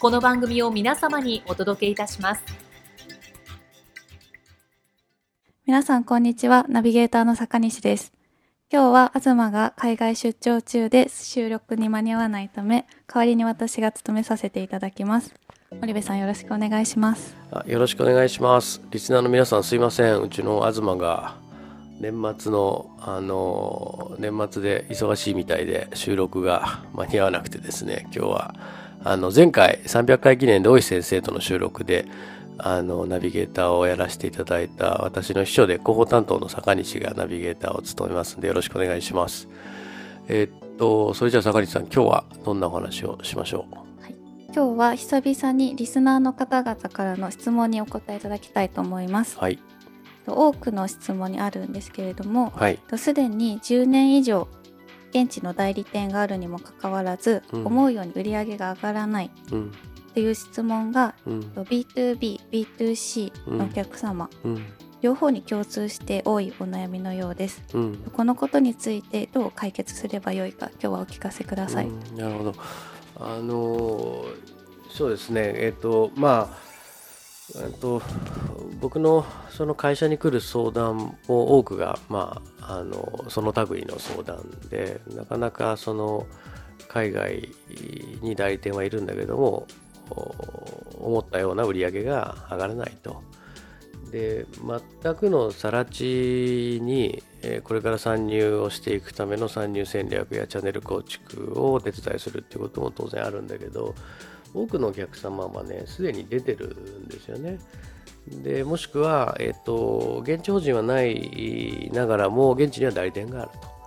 [0.00, 2.44] この番組を皆様にお届けいたします。
[5.66, 6.64] 皆さん、こんにちは。
[6.68, 8.12] ナビゲーターの坂西です。
[8.72, 15.34] 今日は東が海外出張中で収録に間に合わないため、代わりに私が務めさせていただきます。
[15.80, 17.36] 森部さんよろしくお願いします。
[17.66, 18.80] よろしくお願いします。
[18.92, 20.20] リスナーの皆さんすいません。
[20.20, 21.34] うちの東が
[22.00, 28.54] 年末のあの年末で忙しいみたいで収録が間に合わなくてですね、今日は
[29.04, 32.06] あの前回300回記念で大石先生との収録で
[32.58, 39.48] あのナビゲーターをやらせていただいた私の秘書で広報担当の坂西がナビゲーターを務めますんでよろしくお願いします。
[40.26, 44.14] えー、っとそれじゃあ坂西さん今日はどんなお話をしましょう、はい、
[44.52, 49.38] 今日は久々にリスナーの方々からの質問にお答えいただきたいと思います。
[49.38, 49.58] はい、
[50.26, 52.52] 多くの質問にあるんですけれども
[52.96, 54.48] すで、はい、に10年以上
[55.10, 59.30] 現地の代理店があるにもかかわらず、うん、思うように売り上げが上がらない。
[60.10, 64.66] っていう質問が、うん、B2B、B2C のお客様、うん、
[65.00, 67.62] 両方に共通して多いお悩みのようです、
[68.12, 71.88] このことについてどう解決すればよいか今日はお聞かせください。
[72.16, 72.54] なるほど。
[73.20, 74.24] あの
[74.90, 75.52] そうですね。
[75.54, 76.68] えっ、ー、とまあ
[77.56, 78.02] えっと、
[78.80, 86.26] 僕のその会社に来る相談も多くが、まあ、あのその類の相談でなかなかその
[86.88, 87.48] 海外
[88.22, 89.66] に代理店はいるんだけども
[90.98, 93.22] 思ったような売り上げが上がらないと。
[94.10, 94.46] で
[95.02, 97.22] 全くの更地に
[97.64, 103.94] これから参入をしていくための参入戦略やチャンネル構築をお手伝いするっていうことも当然あるんだけど
[104.54, 107.58] 多くのお客様はね、すでに出てるんですよね。
[108.28, 113.78] でもしくは、えっと、現地法人はないながらも、現地には代理店があると。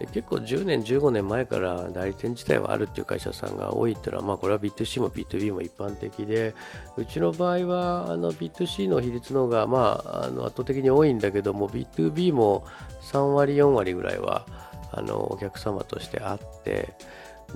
[0.00, 6.54] で結構10年、15年前から代理店自体はあるっていう会社さんが多いっていうのは、まあ、これは B2C も B2B も一般的で、
[6.96, 12.64] うちの場合はあの B2C の比率の方が、まあ、あの圧倒的に多いんだけども、B2B も
[13.02, 14.46] 3割、4割ぐらいは
[14.90, 16.94] あのお客様としてあって、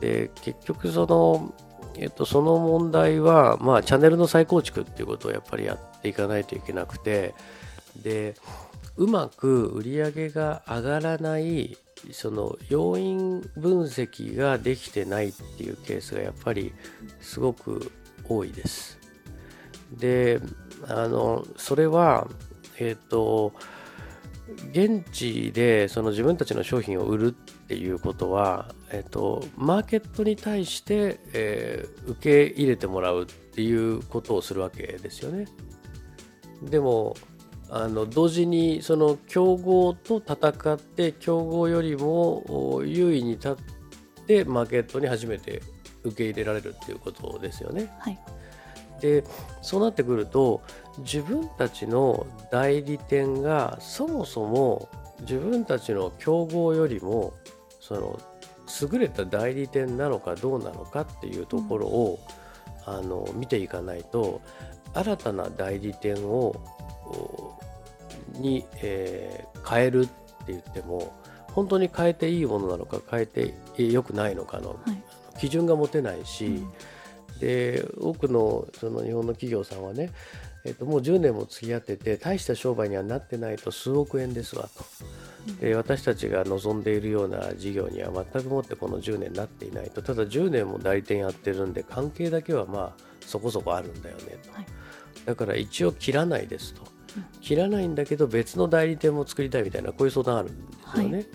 [0.00, 1.52] で結局その
[2.00, 7.34] えっと、その問題は、まあ、チャンネルの再構築っていうことをやっぱりやっていかないといけなくて、
[8.02, 8.34] で、
[8.96, 11.76] うまく売り上げが上がらない
[12.12, 16.72] その要因分析ができてないっていうケースがやっぱり
[17.20, 17.92] すごく
[18.26, 18.98] 多いです。
[19.92, 20.40] で、
[20.88, 22.28] あの、それは、
[22.78, 23.52] えっ、と、
[24.72, 27.32] 現地でその自分たちの商品を売るっ
[27.66, 35.46] ていうことは、えっと、マーケットに対して、えー、受け入れてもらうっていうことをするわけですよね。
[36.62, 37.16] でも
[37.70, 45.62] あの同時にその競合と戦って競合よりも優位に立ってマーケットに初めて
[46.02, 47.92] 受け入れられるっていうことですよね。
[48.00, 48.18] はい
[49.00, 49.24] で
[49.62, 50.62] そうなってくると
[50.98, 54.90] 自分たちの代理店がそもそも
[55.22, 57.32] 自分たちの競合よりも
[57.80, 58.20] その
[58.82, 62.18] 優れた代理店なのかどうなのかっていうところを、
[62.86, 64.40] うん、あの見ていかないと
[64.94, 66.54] 新たな代理店を
[68.34, 70.12] に、えー、変えるって
[70.48, 71.14] 言っても
[71.52, 76.72] 本当に変えていいものなのか変えてよくないのかの、はい、基準が持てないし、うん
[77.40, 80.10] で多くのその日本の企業さんはね、
[80.64, 84.84] えっと、もう10年も付き合ってて大した商売にはなってないと数億円ですわと。
[85.60, 90.02] で私たちが望んでいるような事業には全くもってこの10年なっていないと。
[90.02, 94.66] ただ10年も代理店やってるんで関係だけはまあそこそこあるんだよねと、はい、
[95.24, 96.82] だから一応切らないですと、
[97.40, 101.26] 切らないんだけど別の代理店も作りたいみたいなこういう相談あるんですよね、はい。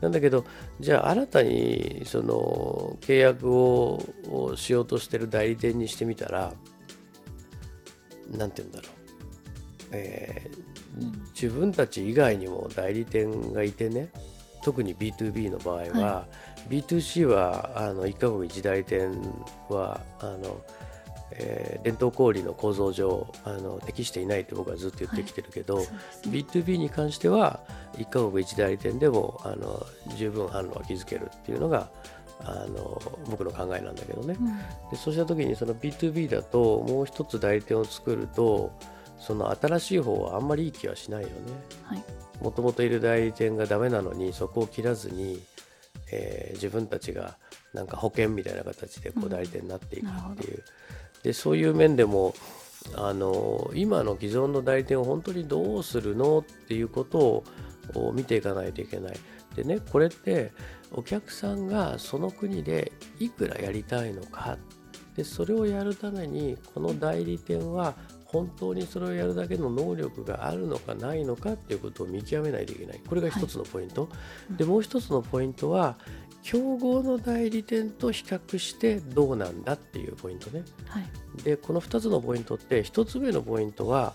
[0.00, 0.44] なんだけど、
[0.80, 6.52] じゃあ新たにその契約をしようとしてる代理店にしてみたら、
[8.36, 8.90] なんて言うんだろう、
[9.92, 14.10] えー、自分たち以外にも代理店がいてね
[14.62, 16.26] 特に B2B の場合は、は
[16.70, 19.10] い、B2C はあの1カ国1代理店
[19.68, 20.62] はあの、
[21.32, 25.84] えー、伝統小売の構造上あの適していないって僕はずっと言ってきてるけど、はい。
[25.84, 25.90] ね、
[26.26, 27.60] B2B に関しては
[27.94, 29.86] 1カ国1代理店でもあの
[30.16, 31.90] 十分販路は築けるっていうのが
[32.44, 34.46] あの僕の考えなんだけどね、うん、
[34.90, 38.72] でそうした時にその B2B だともう一つ代理店を作ると
[39.18, 41.34] その新しい方はあんまりいい気はしないよね。
[42.40, 45.42] もともといる代理店がダメなのにそこを切らずに、
[46.10, 47.36] えー、自分たちが
[47.74, 50.62] なんか保険みたいな形でこう代理店になっていくっていう、うん、
[51.22, 52.34] でそういう面でも
[52.94, 56.38] あの今の既存の代理店を本当にどうするの？
[56.38, 57.44] っていうこと
[57.94, 59.16] を見ていかないといけない。
[59.54, 60.52] でねこれって
[60.92, 64.56] お客さんがその国でいくらやりたいのか？
[65.16, 67.94] でそれをやるためにこの代理店は
[68.24, 73.00] 本当にそれをやるだけの能力があるのかないのかっていうことを見極めないといけない。
[73.06, 74.08] これが一つのポイント、は
[74.54, 75.98] い、でもう一つのポイントは
[76.42, 84.14] 競合の代理店と比較してどうなんだっていうポイントね、はい、でこの2つのポイントって1つ目のポイントは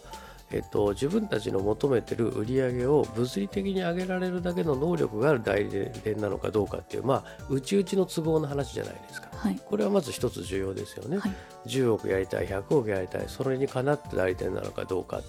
[0.51, 5.69] えっと、自分たちの求めてる売り上げを物理的に上げられるだけの能力がある代理
[6.03, 11.33] 店なのかどうかっていうまあ内々の都合の話じゃないですか、はい、これはまず一つ重要ですよね、はい、
[11.65, 15.21] 10億やりたい100億やりたいそれにかなって代理店なのかどうか。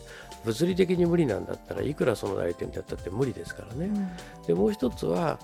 [0.44, 5.40] 物理的に無理なんだったらいくらその代理店ってやったって無理ですからね、うん、でもう一つは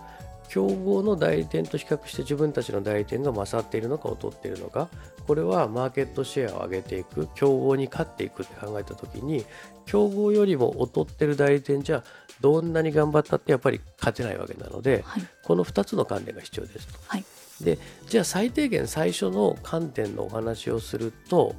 [0.48, 4.88] 競合の代理店と比較して自分たちの代理店が勝っているのか劣っているのか
[5.26, 9.44] これはマーケットシェアを上げていく競合に勝っていくって考えた時に
[9.86, 12.02] 競合よりも劣ってる代理店じゃ
[12.40, 16.98] どんなに頑張ったってやっぱり勝てないわけなので、はい、この2つの観点が必要ですと。
[17.06, 17.24] はい、
[17.62, 17.78] で
[18.08, 21.54] じゃあ最低限最初の観点のお話をすると、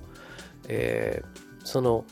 [0.67, 2.05] えー、その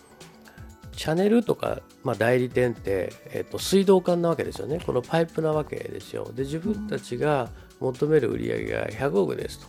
[0.96, 4.80] チャネルとか、まあ、代理店って、えー、と水道管なわけですよね。
[4.86, 6.32] このパイプなわけですよ。
[6.34, 7.50] で自分たちが
[7.80, 9.68] 求める売り上げが100億ですと。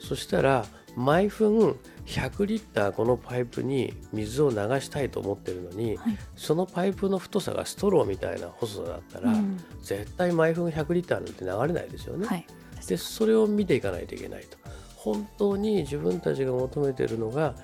[0.00, 0.64] そしたら
[0.96, 1.76] 毎分
[2.06, 12.26] 100リッターこのパイプに水を流したいと思ってるのに、はい、そのパイプの太さがストローみたいな細さだったら、うん、絶対毎分100リッターなんて流れないですよね。
[12.26, 12.46] はい、
[12.86, 14.58] でそれを見ていかないといけないと。
[14.96, 17.54] 本当に自分たちが求めてるのが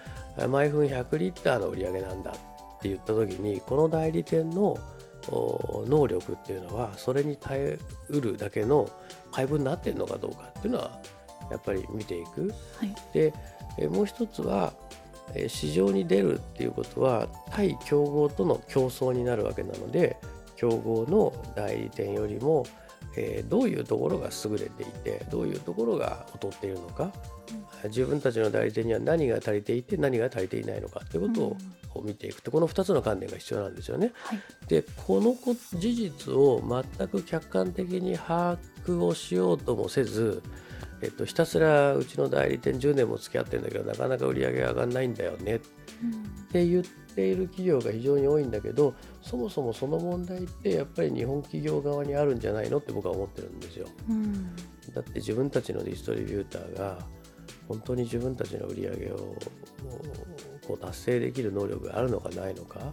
[0.49, 2.33] 毎分100リッターの売り上げなんだ
[2.87, 4.77] って言った時にこの代理店の
[5.87, 7.79] 能力っていうのはそれに耐え
[8.09, 8.89] うるだけの
[9.33, 11.01] 配分になってるのかどうかっていうのは
[11.51, 12.53] やっぱり見ていく。
[12.79, 13.33] はい、で
[13.89, 14.73] もう一つは
[15.49, 20.17] 市場に出るっていうことは対競合との競争になるわけなので
[20.55, 22.65] 競合の代理店よりも
[23.17, 27.13] えー、どういうところが優れていてどういうところが劣っているのか、
[27.85, 34.13] うん、自分たちの代理店には何が足りていて何が足りていないのかということを見ていくと、この2つの観点が必要なんですよね。
[34.25, 36.63] はい、でこの事実を
[36.99, 40.43] 全く客観的に把握をしようともせず
[41.03, 45.59] えっと、ひたすらうちの代理店10年も付き合ってるんだけどなかなか売り上げが上がらないんだよねっ
[46.51, 52.79] て言っている企業が非常に多いんだけどそもそもその問題ってやっぱり日本企業側にあるんじゃないの？
[52.79, 53.87] って僕は思ってるんですよ。
[54.95, 56.99] だって自分たちのディストリビューターが
[57.69, 59.35] 本当に自分たちの売り上げを
[60.67, 62.93] こう達成できる能力があるのかないのか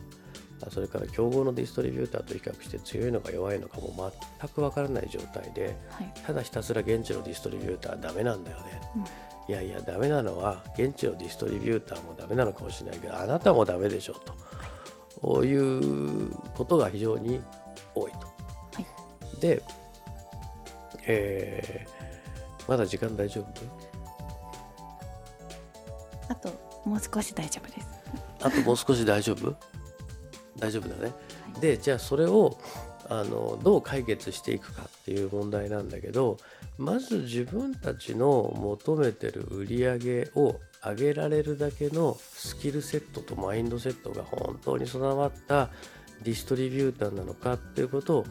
[0.69, 9.03] それから競合のディストリビューターと比較して強いのか弱いのかも全く分からない状態で、はい、ただひたすら現地のディストリビューターはダメなんだよね、うん、
[9.47, 14.15] いやいやダメなのは現地のディストリビューターもダメなのかもしれないけどあなたもダメでしょ
[15.21, 17.41] ということが非常に
[17.93, 18.17] 多いと。
[18.19, 18.25] は
[18.81, 18.85] い、
[19.39, 19.61] で、
[21.05, 23.47] えー、まだ時間大丈夫？
[26.29, 26.49] あと
[26.85, 27.87] もう少し大丈夫です。
[28.41, 29.55] あともう少し大丈夫？
[30.57, 31.01] 大丈夫だね。
[31.03, 32.57] はい、でじゃあそれを
[33.09, 36.37] あのどう解決していくかっていう問題なんだけど
[36.77, 45.69] まず自分たちの求めてる売り上げを上げられるだけのスキルセットとマインドセットが本当に備わった
[46.23, 48.25] ディストリビューターなのかっていうことを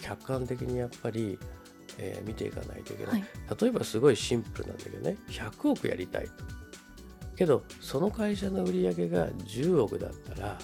[0.00, 1.38] 客観的にやっぱり、
[1.98, 3.24] えー、見ていかないといけない、はい、
[3.60, 6.26] 例えばすごいシンプルなんだけどね100億やりたい。
[6.26, 6.30] と
[7.36, 10.58] けどその会社の売り上げが10億だったら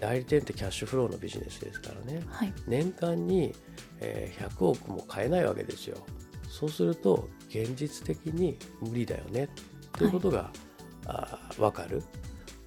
[0.00, 3.54] 代理店ってキャッシュフローのビジネスですからね、はい、年間に、
[4.00, 5.98] え100億も買えないわけですよ。
[6.48, 9.48] そうすると現実的に無理だよね。
[9.92, 10.48] ということが、はい、
[11.06, 12.02] あ分かる。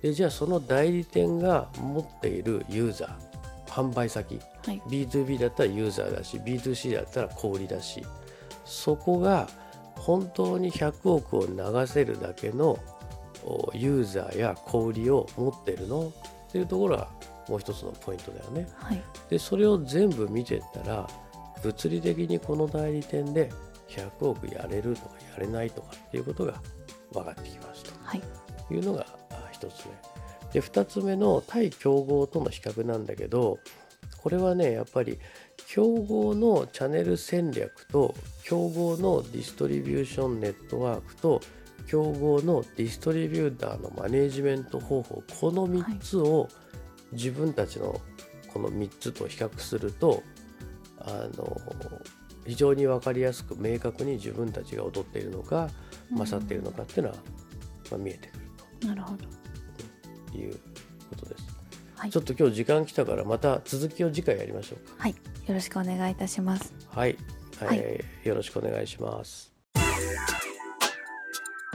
[0.01, 8.03] でじゃあその代理店が持っているユーザー販売先、はい、B2B だったらユーザーだし B2C だったら小売だし。
[8.65, 9.48] そこが
[9.96, 12.77] 本当に100億を流せるだけの
[13.74, 16.13] ユーザーや小売りを持ってるの？
[16.53, 17.07] っていうところが
[17.50, 18.67] もう一つのポイントだよね。
[18.75, 21.10] はい、でそれを全部見てったら
[21.63, 23.51] 物理的にこの代理店で
[23.88, 26.62] 100億やれるとかやれないとかっていうことが
[27.12, 28.22] 分かってきますと、はい、
[28.72, 29.07] いうのが
[29.53, 29.93] 1つ目。
[30.53, 33.57] で2つ目の対競合との比較なんだけど
[34.22, 35.17] これはねやっぱり
[35.65, 41.41] 競合のチャンネル戦略と競合のディストリビューションネットワークと
[41.87, 46.47] 競合のディストリビューターのマネジメント方法この3つを
[47.11, 48.01] 自分たちの
[48.51, 50.23] この3つと比較すると
[50.99, 51.61] あの
[52.45, 55.69] 非常に分かりやすく明確に自分たちが踊っているのか
[56.11, 57.15] 勝っているのかっていうのは、
[57.91, 58.41] まあ、見えてくる
[58.81, 58.87] と。
[58.87, 59.25] なるほど。
[60.37, 60.53] いう
[61.09, 61.45] ことです、
[61.95, 64.95] はい、ちょっと今日時間来たからまた続きを次回やりましょうか。
[64.97, 65.15] はい。
[65.45, 66.73] よろしくお願いいたします。
[66.89, 67.17] はい、
[67.59, 69.52] はい、えー、よろしくお願いします